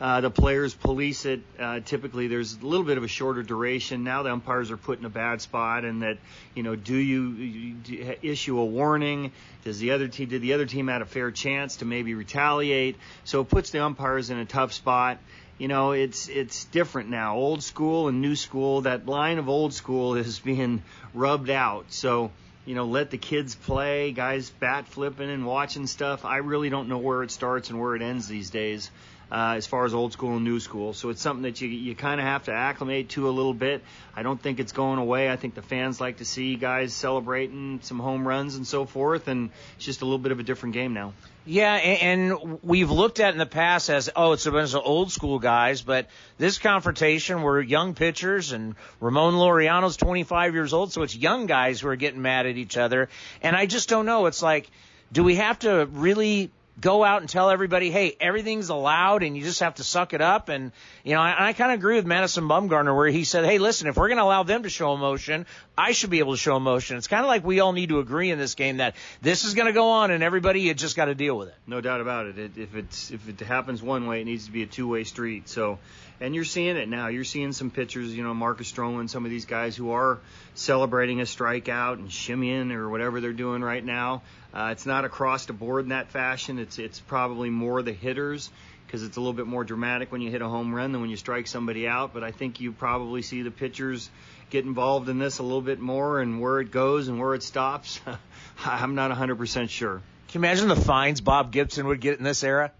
uh, 0.00 0.22
the 0.22 0.30
players 0.30 0.74
police 0.74 1.26
it. 1.26 1.42
Uh, 1.58 1.80
typically, 1.80 2.28
there's 2.28 2.56
a 2.56 2.66
little 2.66 2.86
bit 2.86 2.96
of 2.96 3.04
a 3.04 3.08
shorter 3.08 3.42
duration. 3.42 4.04
Now 4.04 4.22
the 4.22 4.32
umpires 4.32 4.70
are 4.70 4.78
put 4.78 4.98
in 4.98 5.04
a 5.04 5.10
bad 5.10 5.42
spot, 5.42 5.84
and 5.84 6.02
that 6.02 6.16
you 6.54 6.62
know, 6.62 6.76
do 6.76 6.96
you, 6.96 7.30
you 7.32 8.16
issue 8.22 8.58
a 8.58 8.64
warning? 8.64 9.32
Does 9.64 9.78
the 9.78 9.90
other 9.90 10.08
team 10.08 10.30
did 10.30 10.40
the 10.40 10.54
other 10.54 10.66
team 10.66 10.88
have 10.88 11.02
a 11.02 11.06
fair 11.06 11.30
chance 11.30 11.76
to 11.76 11.84
maybe 11.84 12.14
retaliate? 12.14 12.96
So 13.24 13.42
it 13.42 13.50
puts 13.50 13.68
the 13.68 13.84
umpires 13.84 14.30
in 14.30 14.38
a 14.38 14.46
tough 14.46 14.72
spot. 14.72 15.18
You 15.58 15.68
know, 15.68 15.92
it's 15.92 16.28
it's 16.28 16.64
different 16.66 17.10
now. 17.10 17.36
Old 17.36 17.62
school 17.62 18.08
and 18.08 18.20
new 18.20 18.36
school. 18.36 18.82
That 18.82 19.06
line 19.06 19.38
of 19.38 19.48
old 19.48 19.72
school 19.72 20.14
is 20.16 20.38
being 20.38 20.82
rubbed 21.12 21.50
out. 21.50 21.86
So 21.90 22.30
you 22.66 22.74
know, 22.74 22.86
let 22.86 23.10
the 23.10 23.18
kids 23.18 23.54
play, 23.54 24.12
guys 24.12 24.48
bat 24.48 24.88
flipping 24.88 25.30
and 25.30 25.44
watching 25.44 25.86
stuff. 25.86 26.24
I 26.24 26.38
really 26.38 26.70
don't 26.70 26.88
know 26.88 26.98
where 26.98 27.22
it 27.22 27.30
starts 27.30 27.68
and 27.68 27.78
where 27.78 27.94
it 27.94 28.02
ends 28.02 28.26
these 28.26 28.50
days 28.50 28.90
uh, 29.30 29.54
as 29.56 29.66
far 29.66 29.84
as 29.84 29.94
old 29.94 30.12
school 30.12 30.36
and 30.36 30.44
new 30.44 30.60
school. 30.60 30.92
So 30.92 31.10
it's 31.10 31.20
something 31.20 31.42
that 31.42 31.60
you 31.60 31.68
you 31.68 31.94
kind 31.94 32.20
of 32.20 32.26
have 32.26 32.44
to 32.44 32.52
acclimate 32.52 33.10
to 33.10 33.28
a 33.28 33.32
little 33.32 33.54
bit. 33.54 33.82
I 34.14 34.22
don't 34.22 34.40
think 34.40 34.60
it's 34.60 34.72
going 34.72 34.98
away. 34.98 35.30
I 35.30 35.36
think 35.36 35.54
the 35.54 35.62
fans 35.62 36.00
like 36.00 36.18
to 36.18 36.24
see 36.24 36.56
guys 36.56 36.92
celebrating 36.92 37.80
some 37.82 37.98
home 37.98 38.26
runs 38.26 38.56
and 38.56 38.66
so 38.66 38.84
forth, 38.84 39.28
and 39.28 39.50
it's 39.76 39.84
just 39.84 40.02
a 40.02 40.04
little 40.04 40.18
bit 40.18 40.32
of 40.32 40.40
a 40.40 40.42
different 40.42 40.74
game 40.74 40.94
now. 40.94 41.12
Yeah, 41.46 41.74
and 41.74 42.62
we've 42.62 42.90
looked 42.90 43.20
at 43.20 43.34
in 43.34 43.38
the 43.38 43.44
past 43.44 43.90
as 43.90 44.08
oh, 44.16 44.32
it's 44.32 44.46
a 44.46 44.52
bunch 44.52 44.74
of 44.74 44.82
old 44.84 45.12
school 45.12 45.38
guys, 45.38 45.82
but 45.82 46.08
this 46.38 46.58
confrontation 46.58 47.42
were 47.42 47.60
young 47.60 47.94
pitchers, 47.94 48.52
and 48.52 48.76
Ramon 49.00 49.34
Laureano's 49.34 49.98
25 49.98 50.54
years 50.54 50.72
old, 50.72 50.92
so 50.92 51.02
it's 51.02 51.14
young 51.14 51.44
guys 51.44 51.80
who 51.80 51.88
are 51.88 51.96
getting 51.96 52.22
mad 52.22 52.46
at 52.46 52.56
each 52.56 52.78
other, 52.78 53.10
and 53.42 53.54
I 53.54 53.66
just 53.66 53.90
don't 53.90 54.06
know. 54.06 54.24
It's 54.24 54.42
like, 54.42 54.70
do 55.12 55.22
we 55.22 55.36
have 55.36 55.58
to 55.60 55.86
really 55.92 56.50
go 56.80 57.04
out 57.04 57.20
and 57.20 57.28
tell 57.28 57.50
everybody, 57.50 57.90
hey, 57.90 58.16
everything's 58.20 58.68
allowed 58.68 59.22
and 59.22 59.36
you 59.36 59.44
just 59.44 59.60
have 59.60 59.76
to 59.76 59.84
suck 59.84 60.12
it 60.12 60.20
up. 60.20 60.48
And, 60.48 60.72
you 61.04 61.14
know, 61.14 61.20
I, 61.20 61.48
I 61.48 61.52
kind 61.52 61.72
of 61.72 61.78
agree 61.78 61.96
with 61.96 62.06
Madison 62.06 62.44
Bumgarner 62.44 62.94
where 62.96 63.08
he 63.08 63.24
said, 63.24 63.44
hey, 63.44 63.58
listen, 63.58 63.86
if 63.86 63.96
we're 63.96 64.08
going 64.08 64.18
to 64.18 64.24
allow 64.24 64.42
them 64.42 64.64
to 64.64 64.68
show 64.68 64.92
emotion, 64.94 65.46
I 65.78 65.92
should 65.92 66.10
be 66.10 66.18
able 66.18 66.32
to 66.32 66.38
show 66.38 66.56
emotion. 66.56 66.96
It's 66.96 67.06
kind 67.06 67.22
of 67.22 67.28
like 67.28 67.44
we 67.44 67.60
all 67.60 67.72
need 67.72 67.90
to 67.90 68.00
agree 68.00 68.30
in 68.30 68.38
this 68.38 68.54
game 68.54 68.78
that 68.78 68.96
this 69.22 69.44
is 69.44 69.54
going 69.54 69.66
to 69.66 69.72
go 69.72 69.90
on 69.90 70.10
and 70.10 70.22
everybody, 70.22 70.62
you 70.62 70.74
just 70.74 70.96
got 70.96 71.06
to 71.06 71.14
deal 71.14 71.36
with 71.36 71.48
it. 71.48 71.54
No 71.66 71.80
doubt 71.80 72.00
about 72.00 72.26
it. 72.26 72.38
it. 72.38 72.52
If 72.56 72.74
it's, 72.74 73.10
if 73.10 73.28
it 73.28 73.40
happens 73.40 73.82
one 73.82 74.06
way, 74.06 74.20
it 74.20 74.24
needs 74.24 74.46
to 74.46 74.52
be 74.52 74.62
a 74.62 74.66
two 74.66 74.88
way 74.88 75.04
street. 75.04 75.48
So, 75.48 75.78
and 76.20 76.34
you're 76.34 76.44
seeing 76.44 76.76
it 76.76 76.88
now. 76.88 77.08
You're 77.08 77.24
seeing 77.24 77.52
some 77.52 77.70
pitchers, 77.70 78.14
you 78.14 78.22
know, 78.22 78.34
Marcus 78.34 78.70
Stroman, 78.70 79.08
some 79.08 79.24
of 79.24 79.30
these 79.30 79.44
guys 79.44 79.76
who 79.76 79.90
are 79.90 80.20
celebrating 80.54 81.20
a 81.20 81.24
strikeout 81.24 81.94
and 81.94 82.08
shimmying 82.08 82.72
or 82.72 82.88
whatever 82.88 83.20
they're 83.20 83.32
doing 83.32 83.62
right 83.62 83.84
now. 83.84 84.22
Uh, 84.52 84.68
it's 84.72 84.86
not 84.86 85.04
across 85.04 85.46
the 85.46 85.52
board 85.52 85.84
in 85.84 85.88
that 85.88 86.10
fashion. 86.10 86.58
It's 86.58 86.78
it's 86.78 87.00
probably 87.00 87.50
more 87.50 87.82
the 87.82 87.92
hitters 87.92 88.50
because 88.86 89.02
it's 89.02 89.16
a 89.16 89.20
little 89.20 89.32
bit 89.32 89.46
more 89.46 89.64
dramatic 89.64 90.12
when 90.12 90.20
you 90.20 90.30
hit 90.30 90.42
a 90.42 90.48
home 90.48 90.72
run 90.72 90.92
than 90.92 91.00
when 91.00 91.10
you 91.10 91.16
strike 91.16 91.48
somebody 91.48 91.88
out. 91.88 92.14
But 92.14 92.22
I 92.22 92.30
think 92.30 92.60
you 92.60 92.70
probably 92.70 93.22
see 93.22 93.42
the 93.42 93.50
pitchers 93.50 94.08
get 94.50 94.64
involved 94.64 95.08
in 95.08 95.18
this 95.18 95.38
a 95.38 95.42
little 95.42 95.62
bit 95.62 95.80
more 95.80 96.20
and 96.20 96.40
where 96.40 96.60
it 96.60 96.70
goes 96.70 97.08
and 97.08 97.18
where 97.18 97.34
it 97.34 97.42
stops. 97.42 98.00
I'm 98.64 98.94
not 98.94 99.10
100% 99.10 99.68
sure. 99.68 100.00
Can 100.28 100.42
you 100.42 100.46
imagine 100.48 100.68
the 100.68 100.76
fines 100.76 101.20
Bob 101.20 101.50
Gibson 101.50 101.86
would 101.88 102.00
get 102.00 102.18
in 102.18 102.24
this 102.24 102.44
era? 102.44 102.72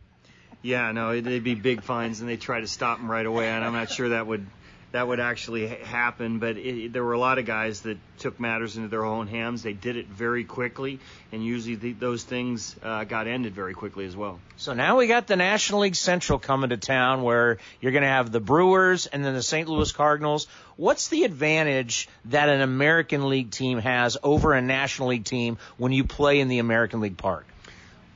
Yeah, 0.65 0.93
no, 0.93 1.21
they'd 1.21 1.45
be 1.45 1.55
big 1.55 1.83
fines, 1.83 2.21
and 2.21 2.29
they 2.29 2.39
try 2.39 2.61
to 2.61 2.67
stop 2.67 2.99
him 2.99 3.11
right 3.11 3.27
away. 3.27 3.49
And 3.49 3.63
I'm 3.63 3.75
not 3.75 3.91
sure 3.91 4.09
that 4.09 4.27
would 4.27 4.47
that 4.93 5.07
would 5.07 5.21
actually 5.21 5.67
happen. 5.67 6.39
But 6.39 6.57
it, 6.57 6.91
there 6.91 7.05
were 7.05 7.13
a 7.13 7.19
lot 7.19 7.39
of 7.39 7.45
guys 7.45 7.83
that 7.83 7.99
took 8.19 8.41
matters 8.41 8.79
into 8.79 8.89
their 8.89 9.05
own 9.05 9.27
hands. 9.27 9.63
They 9.63 9.75
did 9.75 9.99
it 9.99 10.07
very 10.07 10.43
quickly, 10.43 11.01
and 11.33 11.45
usually 11.45 11.75
the, 11.75 11.93
those 11.93 12.25
things 12.25 12.75
uh, 12.83 13.05
got 13.05 13.27
ended 13.27 13.55
very 13.55 13.75
quickly 13.75 14.07
as 14.07 14.17
well. 14.17 14.41
So 14.57 14.73
now 14.73 14.97
we 14.97 15.07
got 15.07 15.27
the 15.27 15.37
National 15.37 15.81
League 15.81 15.97
Central 15.97 16.39
coming 16.39 16.71
to 16.71 16.79
town, 16.79 17.23
where 17.25 17.59
you're 17.83 17.93
going 17.93 18.01
to 18.01 18.09
have 18.09 18.33
the 18.33 18.41
Brewers 18.41 19.05
and 19.05 19.23
then 19.23 19.35
the 19.35 19.43
St. 19.43 19.69
Louis 19.69 19.93
Cardinals. 19.93 20.47
What's 20.77 21.09
the 21.09 21.25
advantage 21.25 22.09
that 22.27 22.49
an 22.49 22.63
American 22.63 23.29
League 23.29 23.51
team 23.51 23.81
has 23.81 24.17
over 24.23 24.55
a 24.55 24.63
National 24.63 25.09
League 25.09 25.25
team 25.25 25.59
when 25.77 25.93
you 25.93 26.05
play 26.05 26.41
in 26.41 26.49
the 26.49 26.61
American 26.61 27.01
League 27.01 27.19
Park? 27.19 27.45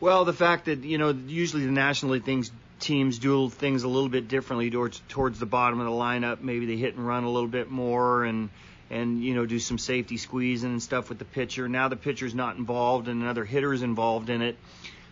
Well, 0.00 0.24
the 0.24 0.32
fact 0.32 0.66
that 0.66 0.84
you 0.84 0.98
know 0.98 1.10
usually 1.10 1.66
the 1.66 1.72
National 1.72 2.12
League 2.12 2.24
things 2.24 2.52
teams 2.78 3.18
do 3.18 3.48
things 3.48 3.82
a 3.82 3.88
little 3.88 4.08
bit 4.08 4.28
differently 4.28 4.70
towards 4.70 5.00
towards 5.08 5.40
the 5.40 5.46
bottom 5.46 5.80
of 5.80 5.86
the 5.86 5.92
lineup. 5.92 6.40
Maybe 6.40 6.66
they 6.66 6.76
hit 6.76 6.94
and 6.94 7.06
run 7.06 7.24
a 7.24 7.30
little 7.30 7.48
bit 7.48 7.70
more, 7.70 8.24
and 8.24 8.48
and 8.90 9.22
you 9.22 9.34
know 9.34 9.46
do 9.46 9.58
some 9.58 9.78
safety 9.78 10.16
squeezing 10.16 10.70
and 10.70 10.82
stuff 10.82 11.08
with 11.08 11.18
the 11.18 11.24
pitcher. 11.24 11.68
Now 11.68 11.88
the 11.88 11.96
pitcher's 11.96 12.34
not 12.34 12.56
involved 12.56 13.08
and 13.08 13.22
another 13.22 13.44
hitter's 13.44 13.82
involved 13.82 14.30
in 14.30 14.42
it. 14.42 14.56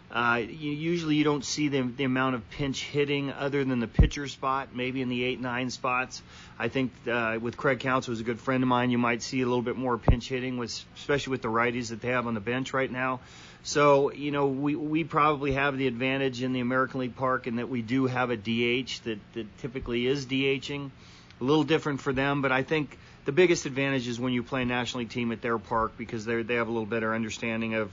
Uh, 0.08 0.40
you, 0.48 0.70
usually 0.70 1.16
you 1.16 1.24
don't 1.24 1.44
see 1.44 1.66
the, 1.66 1.82
the 1.82 2.04
amount 2.04 2.36
of 2.36 2.50
pinch 2.50 2.84
hitting 2.84 3.32
other 3.32 3.64
than 3.64 3.80
the 3.80 3.88
pitcher 3.88 4.28
spot, 4.28 4.68
maybe 4.72 5.02
in 5.02 5.08
the 5.08 5.24
eight 5.24 5.40
nine 5.40 5.68
spots. 5.68 6.22
I 6.58 6.68
think 6.68 6.92
uh, 7.10 7.38
with 7.40 7.56
Craig 7.56 7.80
Counsell, 7.80 8.12
who's 8.12 8.20
a 8.20 8.24
good 8.24 8.38
friend 8.38 8.62
of 8.62 8.68
mine, 8.68 8.90
you 8.90 8.98
might 8.98 9.20
see 9.20 9.42
a 9.42 9.46
little 9.46 9.62
bit 9.62 9.76
more 9.76 9.98
pinch 9.98 10.28
hitting, 10.28 10.58
with 10.58 10.84
especially 10.96 11.32
with 11.32 11.42
the 11.42 11.48
righties 11.48 11.88
that 11.88 12.00
they 12.00 12.08
have 12.08 12.28
on 12.28 12.34
the 12.34 12.40
bench 12.40 12.72
right 12.72 12.90
now. 12.90 13.20
So 13.66 14.12
you 14.12 14.30
know 14.30 14.46
we 14.46 14.76
we 14.76 15.02
probably 15.02 15.54
have 15.54 15.76
the 15.76 15.88
advantage 15.88 16.40
in 16.40 16.52
the 16.52 16.61
American 16.61 17.00
League 17.00 17.16
Park 17.16 17.49
in 17.49 17.56
that 17.56 17.68
we 17.68 17.82
do 17.82 18.06
have 18.06 18.30
a 18.30 18.37
DH 18.37 19.02
that 19.02 19.18
that 19.35 19.58
typically 19.58 20.06
is 20.06 20.25
DHing. 20.25 20.92
A 21.40 21.44
little 21.44 21.64
different 21.64 22.00
for 22.00 22.12
them, 22.12 22.42
but 22.42 22.52
I 22.52 22.62
think 22.62 22.96
the 23.25 23.32
biggest 23.32 23.66
advantage 23.66 24.06
is 24.06 24.20
when 24.20 24.32
you 24.32 24.44
play 24.44 24.62
a 24.62 24.64
National 24.64 25.00
League 25.00 25.11
team 25.11 25.32
at 25.32 25.42
their 25.42 25.58
park 25.58 25.99
because 25.99 26.25
they 26.25 26.42
they 26.42 26.54
have 26.54 26.68
a 26.68 26.70
little 26.70 26.87
better 26.87 27.12
understanding 27.12 27.75
of 27.75 27.90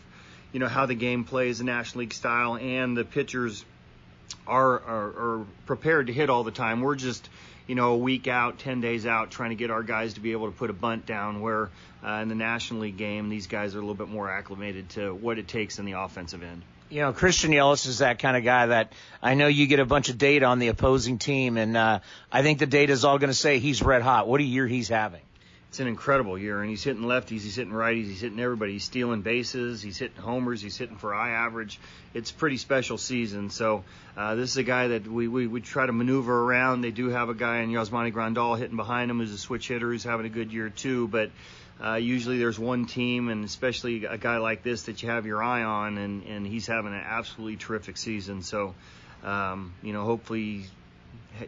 you 0.51 0.59
know 0.59 0.67
how 0.67 0.85
the 0.85 0.93
game 0.93 1.23
plays 1.23 1.57
the 1.57 1.63
National 1.63 2.01
League 2.01 2.13
style, 2.13 2.55
and 2.55 2.95
the 2.95 3.03
pitchers 3.03 3.65
are, 4.45 4.79
are, 4.79 5.07
are 5.07 5.45
prepared 5.65 6.05
to 6.05 6.13
hit 6.13 6.29
all 6.29 6.43
the 6.43 6.51
time. 6.51 6.81
We're 6.81 6.95
just 6.95 7.27
you 7.67 7.75
know 7.75 7.93
a 7.93 7.97
week 7.97 8.27
out, 8.27 8.59
ten 8.59 8.81
days 8.81 9.05
out, 9.05 9.31
trying 9.31 9.49
to 9.49 9.55
get 9.55 9.71
our 9.71 9.83
guys 9.83 10.15
to 10.15 10.19
be 10.19 10.31
able 10.31 10.51
to 10.51 10.57
put 10.57 10.69
a 10.69 10.73
bunt 10.73 11.05
down. 11.05 11.41
Where 11.41 11.69
uh, 12.05 12.19
in 12.21 12.29
the 12.29 12.35
National 12.35 12.81
League 12.81 12.97
game, 12.97 13.29
these 13.29 13.47
guys 13.47 13.75
are 13.75 13.79
a 13.79 13.81
little 13.81 13.95
bit 13.95 14.09
more 14.09 14.29
acclimated 14.29 14.89
to 14.89 15.13
what 15.13 15.37
it 15.37 15.47
takes 15.47 15.79
in 15.79 15.85
the 15.85 15.93
offensive 15.93 16.43
end. 16.43 16.61
You 16.89 17.01
know, 17.01 17.13
Christian 17.13 17.51
Yelich 17.51 17.87
is 17.87 17.99
that 17.99 18.19
kind 18.19 18.37
of 18.37 18.43
guy 18.43 18.67
that 18.67 18.93
I 19.21 19.33
know 19.33 19.47
you 19.47 19.65
get 19.67 19.79
a 19.79 19.85
bunch 19.85 20.09
of 20.09 20.17
data 20.17 20.45
on 20.45 20.59
the 20.59 20.67
opposing 20.67 21.17
team, 21.17 21.57
and 21.57 21.75
uh, 21.75 21.99
I 22.31 22.43
think 22.43 22.59
the 22.59 22.67
data 22.67 22.93
is 22.93 23.03
all 23.03 23.17
going 23.17 23.31
to 23.31 23.35
say 23.35 23.59
he's 23.59 23.81
red 23.81 24.01
hot. 24.01 24.27
What 24.27 24.41
a 24.41 24.43
year 24.43 24.67
he's 24.67 24.89
having 24.89 25.21
it's 25.73 25.79
an 25.79 25.87
incredible 25.87 26.37
year, 26.37 26.61
and 26.61 26.69
he's 26.69 26.83
hitting 26.83 27.01
lefties, 27.01 27.41
he's 27.41 27.55
hitting 27.55 27.73
righties, 27.73 28.05
he's 28.05 28.21
hitting 28.21 28.39
everybody. 28.39 28.73
He's 28.73 28.83
stealing 28.83 29.23
bases, 29.23 29.81
he's 29.81 29.97
hitting 29.97 30.21
homers, 30.21 30.61
he's 30.61 30.77
hitting 30.77 30.97
for 30.97 31.11
high 31.15 31.31
average. 31.31 31.79
It's 32.13 32.29
a 32.29 32.33
pretty 32.35 32.57
special 32.57 32.99
season. 32.99 33.49
So 33.49 33.83
uh, 34.15 34.35
this 34.35 34.51
is 34.51 34.57
a 34.57 34.63
guy 34.63 34.89
that 34.89 35.07
we, 35.07 35.27
we 35.27 35.47
we 35.47 35.61
try 35.61 35.87
to 35.87 35.91
maneuver 35.91 36.43
around. 36.43 36.81
They 36.81 36.91
do 36.91 37.09
have 37.09 37.29
a 37.29 37.33
guy 37.33 37.61
in 37.61 37.71
Yasmani 37.71 38.13
Grandal 38.13 38.55
hitting 38.55 38.75
behind 38.75 39.09
him 39.09 39.17
who's 39.17 39.33
a 39.33 39.37
switch 39.39 39.67
hitter 39.67 39.89
who's 39.89 40.03
having 40.03 40.27
a 40.27 40.29
good 40.29 40.53
year 40.53 40.69
too, 40.69 41.07
but. 41.07 41.31
Uh, 41.83 41.95
usually 41.95 42.37
there's 42.37 42.59
one 42.59 42.85
team, 42.85 43.29
and 43.29 43.43
especially 43.43 44.05
a 44.05 44.17
guy 44.17 44.37
like 44.37 44.61
this 44.61 44.83
that 44.83 45.01
you 45.01 45.09
have 45.09 45.25
your 45.25 45.41
eye 45.41 45.63
on, 45.63 45.97
and, 45.97 46.23
and 46.27 46.45
he's 46.45 46.67
having 46.67 46.93
an 46.93 47.03
absolutely 47.03 47.57
terrific 47.57 47.97
season. 47.97 48.43
So, 48.43 48.75
um, 49.23 49.73
you 49.81 49.91
know, 49.91 50.05
hopefully 50.05 50.65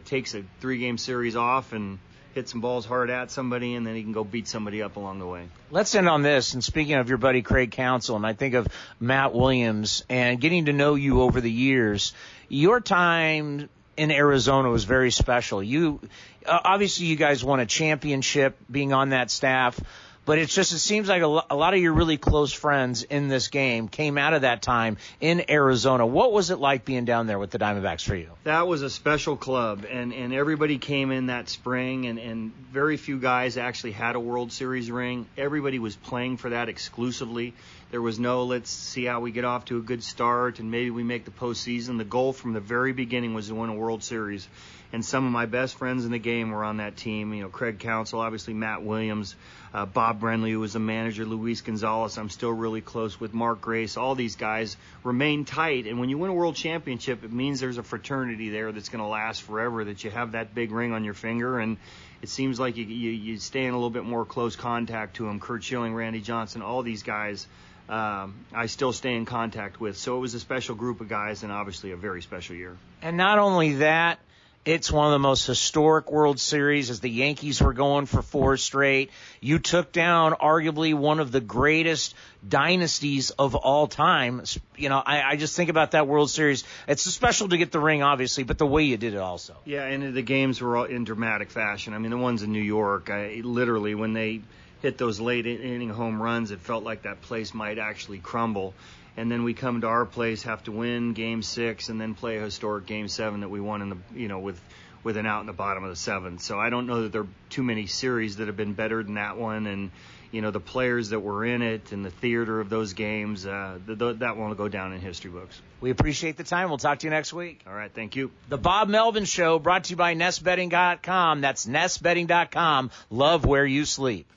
takes 0.04 0.34
a 0.34 0.42
three 0.60 0.78
game 0.78 0.98
series 0.98 1.36
off 1.36 1.72
and 1.72 2.00
hit 2.36 2.50
some 2.50 2.60
balls 2.60 2.84
hard 2.84 3.08
at 3.08 3.30
somebody, 3.30 3.74
and 3.74 3.86
then 3.86 3.96
he 3.96 4.02
can 4.02 4.12
go 4.12 4.22
beat 4.22 4.46
somebody 4.46 4.82
up 4.82 4.96
along 4.96 5.18
the 5.18 5.26
way. 5.26 5.48
Let's 5.70 5.94
end 5.94 6.06
on 6.06 6.20
this. 6.20 6.52
And 6.52 6.62
speaking 6.62 6.96
of 6.96 7.08
your 7.08 7.16
buddy 7.16 7.40
Craig 7.40 7.70
Counsell, 7.70 8.14
and 8.14 8.26
I 8.26 8.34
think 8.34 8.52
of 8.52 8.68
Matt 9.00 9.32
Williams 9.32 10.04
and 10.10 10.38
getting 10.38 10.66
to 10.66 10.74
know 10.74 10.96
you 10.96 11.22
over 11.22 11.40
the 11.40 11.50
years, 11.50 12.12
your 12.50 12.80
time 12.80 13.70
in 13.96 14.10
Arizona 14.10 14.68
was 14.68 14.84
very 14.84 15.10
special. 15.10 15.62
You 15.62 15.98
uh, 16.44 16.60
obviously 16.62 17.06
you 17.06 17.16
guys 17.16 17.42
won 17.42 17.58
a 17.58 17.66
championship 17.66 18.58
being 18.70 18.92
on 18.92 19.08
that 19.10 19.30
staff. 19.30 19.80
But 20.26 20.38
it's 20.38 20.52
just, 20.52 20.72
it 20.72 20.80
seems 20.80 21.08
like 21.08 21.22
a, 21.22 21.26
lo- 21.28 21.46
a 21.48 21.54
lot 21.54 21.72
of 21.72 21.80
your 21.80 21.92
really 21.92 22.16
close 22.16 22.52
friends 22.52 23.04
in 23.04 23.28
this 23.28 23.46
game 23.46 23.86
came 23.86 24.18
out 24.18 24.34
of 24.34 24.42
that 24.42 24.60
time 24.60 24.96
in 25.20 25.48
Arizona. 25.48 26.04
What 26.04 26.32
was 26.32 26.50
it 26.50 26.58
like 26.58 26.84
being 26.84 27.04
down 27.04 27.28
there 27.28 27.38
with 27.38 27.52
the 27.52 27.60
Diamondbacks 27.60 28.02
for 28.02 28.16
you? 28.16 28.30
That 28.42 28.66
was 28.66 28.82
a 28.82 28.90
special 28.90 29.36
club, 29.36 29.86
and, 29.88 30.12
and 30.12 30.34
everybody 30.34 30.78
came 30.78 31.12
in 31.12 31.26
that 31.26 31.48
spring, 31.48 32.06
and, 32.06 32.18
and 32.18 32.52
very 32.72 32.96
few 32.96 33.20
guys 33.20 33.56
actually 33.56 33.92
had 33.92 34.16
a 34.16 34.20
World 34.20 34.50
Series 34.50 34.90
ring. 34.90 35.26
Everybody 35.38 35.78
was 35.78 35.94
playing 35.94 36.38
for 36.38 36.50
that 36.50 36.68
exclusively. 36.68 37.54
There 37.92 38.02
was 38.02 38.18
no 38.18 38.44
let's 38.44 38.68
see 38.68 39.04
how 39.04 39.20
we 39.20 39.30
get 39.30 39.44
off 39.44 39.66
to 39.66 39.78
a 39.78 39.80
good 39.80 40.02
start 40.02 40.58
and 40.58 40.72
maybe 40.72 40.90
we 40.90 41.04
make 41.04 41.24
the 41.24 41.30
postseason. 41.30 41.98
The 41.98 42.04
goal 42.04 42.32
from 42.32 42.52
the 42.52 42.60
very 42.60 42.92
beginning 42.92 43.32
was 43.32 43.46
to 43.46 43.54
win 43.54 43.70
a 43.70 43.74
World 43.74 44.02
Series 44.02 44.48
and 44.92 45.04
some 45.04 45.26
of 45.26 45.32
my 45.32 45.46
best 45.46 45.76
friends 45.76 46.04
in 46.04 46.10
the 46.10 46.18
game 46.18 46.50
were 46.50 46.64
on 46.64 46.78
that 46.78 46.96
team. 46.96 47.34
You 47.34 47.42
know, 47.42 47.48
Craig 47.48 47.78
Counsell, 47.78 48.20
obviously 48.20 48.54
Matt 48.54 48.82
Williams, 48.82 49.34
uh, 49.74 49.86
Bob 49.86 50.20
Brenly, 50.20 50.50
who 50.50 50.60
was 50.60 50.72
the 50.72 50.78
manager, 50.78 51.24
Luis 51.24 51.60
Gonzalez. 51.60 52.16
I'm 52.18 52.30
still 52.30 52.52
really 52.52 52.80
close 52.80 53.20
with 53.20 53.34
Mark 53.34 53.60
Grace. 53.60 53.96
All 53.96 54.14
these 54.14 54.36
guys 54.36 54.76
remain 55.04 55.44
tight, 55.44 55.86
and 55.86 55.98
when 55.98 56.08
you 56.08 56.18
win 56.18 56.30
a 56.30 56.34
world 56.34 56.56
championship, 56.56 57.24
it 57.24 57.32
means 57.32 57.60
there's 57.60 57.78
a 57.78 57.82
fraternity 57.82 58.50
there 58.50 58.72
that's 58.72 58.88
going 58.88 59.02
to 59.02 59.08
last 59.08 59.42
forever. 59.42 59.84
That 59.84 60.04
you 60.04 60.10
have 60.10 60.32
that 60.32 60.54
big 60.54 60.70
ring 60.70 60.92
on 60.92 61.04
your 61.04 61.14
finger, 61.14 61.58
and 61.58 61.76
it 62.22 62.28
seems 62.28 62.58
like 62.58 62.76
you, 62.76 62.84
you 62.84 63.10
you 63.10 63.38
stay 63.38 63.64
in 63.64 63.70
a 63.70 63.76
little 63.76 63.90
bit 63.90 64.04
more 64.04 64.24
close 64.24 64.56
contact 64.56 65.16
to 65.16 65.28
him. 65.28 65.40
Curt 65.40 65.62
Schilling, 65.62 65.94
Randy 65.94 66.20
Johnson, 66.20 66.62
all 66.62 66.82
these 66.82 67.02
guys. 67.02 67.46
Um, 67.88 68.34
I 68.52 68.66
still 68.66 68.92
stay 68.92 69.14
in 69.14 69.26
contact 69.26 69.80
with. 69.80 69.96
So 69.96 70.16
it 70.16 70.20
was 70.20 70.34
a 70.34 70.40
special 70.40 70.74
group 70.74 71.00
of 71.00 71.08
guys 71.08 71.44
and 71.44 71.52
obviously 71.52 71.92
a 71.92 71.96
very 71.96 72.20
special 72.20 72.56
year. 72.56 72.76
And 73.00 73.16
not 73.16 73.38
only 73.38 73.74
that, 73.74 74.18
it's 74.66 74.90
one 74.90 75.06
of 75.06 75.12
the 75.12 75.20
most 75.20 75.46
historic 75.46 76.10
World 76.10 76.40
Series 76.40 76.90
as 76.90 76.98
the 76.98 77.08
Yankees 77.08 77.62
were 77.62 77.72
going 77.72 78.06
for 78.06 78.20
four 78.20 78.56
straight. 78.56 79.12
You 79.40 79.60
took 79.60 79.92
down 79.92 80.32
arguably 80.32 80.92
one 80.92 81.20
of 81.20 81.30
the 81.30 81.40
greatest 81.40 82.16
dynasties 82.46 83.30
of 83.30 83.54
all 83.54 83.86
time. 83.86 84.42
You 84.76 84.88
know, 84.88 85.00
I, 85.06 85.22
I 85.22 85.36
just 85.36 85.54
think 85.54 85.70
about 85.70 85.92
that 85.92 86.08
World 86.08 86.30
Series. 86.30 86.64
It's 86.88 87.02
special 87.04 87.48
to 87.50 87.56
get 87.56 87.70
the 87.70 87.78
ring, 87.78 88.02
obviously, 88.02 88.42
but 88.42 88.58
the 88.58 88.66
way 88.66 88.82
you 88.82 88.96
did 88.96 89.14
it 89.14 89.20
also. 89.20 89.56
Yeah, 89.64 89.84
and 89.84 90.12
the 90.12 90.22
games 90.22 90.60
were 90.60 90.76
all 90.76 90.84
in 90.84 91.04
dramatic 91.04 91.50
fashion. 91.50 91.94
I 91.94 91.98
mean, 91.98 92.10
the 92.10 92.18
ones 92.18 92.42
in 92.42 92.50
New 92.50 92.58
York, 92.58 93.08
I, 93.08 93.42
literally, 93.44 93.94
when 93.94 94.14
they 94.14 94.40
hit 94.82 94.98
those 94.98 95.20
late 95.20 95.46
inning 95.46 95.90
home 95.90 96.20
runs, 96.20 96.50
it 96.50 96.58
felt 96.58 96.82
like 96.82 97.02
that 97.02 97.22
place 97.22 97.54
might 97.54 97.78
actually 97.78 98.18
crumble 98.18 98.74
and 99.16 99.30
then 99.30 99.44
we 99.44 99.54
come 99.54 99.80
to 99.80 99.86
our 99.86 100.04
place, 100.04 100.42
have 100.42 100.62
to 100.64 100.72
win 100.72 101.12
game 101.12 101.42
six, 101.42 101.88
and 101.88 102.00
then 102.00 102.14
play 102.14 102.36
a 102.36 102.40
historic 102.42 102.86
game 102.86 103.08
seven 103.08 103.40
that 103.40 103.48
we 103.48 103.60
won 103.60 103.82
in 103.82 103.88
the 103.90 103.96
you 104.14 104.28
know 104.28 104.38
with 104.38 104.60
with 105.02 105.16
an 105.16 105.24
out 105.24 105.40
in 105.40 105.46
the 105.46 105.52
bottom 105.52 105.84
of 105.84 105.90
the 105.90 105.96
seventh. 105.96 106.42
So 106.42 106.58
I 106.58 106.68
don't 106.68 106.86
know 106.86 107.02
that 107.02 107.12
there 107.12 107.22
are 107.22 107.28
too 107.48 107.62
many 107.62 107.86
series 107.86 108.36
that 108.36 108.48
have 108.48 108.56
been 108.56 108.72
better 108.72 109.02
than 109.02 109.14
that 109.14 109.36
one, 109.36 109.66
and 109.66 109.90
you 110.32 110.42
know 110.42 110.50
the 110.50 110.60
players 110.60 111.10
that 111.10 111.20
were 111.20 111.44
in 111.44 111.62
it 111.62 111.92
and 111.92 112.04
the 112.04 112.10
theater 112.10 112.60
of 112.60 112.68
those 112.68 112.92
games, 112.92 113.46
uh, 113.46 113.78
th- 113.86 113.98
th- 113.98 114.18
that 114.18 114.36
will 114.36 114.54
go 114.54 114.68
down 114.68 114.92
in 114.92 115.00
history 115.00 115.30
books. 115.30 115.60
We 115.80 115.90
appreciate 115.90 116.36
the 116.36 116.44
time. 116.44 116.68
We'll 116.68 116.78
talk 116.78 116.98
to 116.98 117.06
you 117.06 117.10
next 117.10 117.32
week. 117.32 117.62
All 117.66 117.74
right, 117.74 117.92
thank 117.94 118.16
you. 118.16 118.30
The 118.48 118.58
Bob 118.58 118.88
Melvin 118.88 119.26
Show, 119.26 119.58
brought 119.58 119.84
to 119.84 119.90
you 119.90 119.96
by 119.96 120.14
NestBedding.com. 120.14 121.40
That's 121.40 121.66
NestBedding.com. 121.66 122.90
Love 123.10 123.44
where 123.44 123.66
you 123.66 123.84
sleep. 123.84 124.30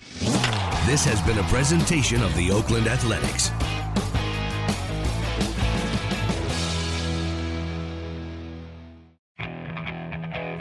This 0.86 1.06
has 1.06 1.22
been 1.22 1.38
a 1.38 1.44
presentation 1.44 2.22
of 2.22 2.36
the 2.36 2.52
Oakland 2.52 2.88
Athletics. 2.88 3.52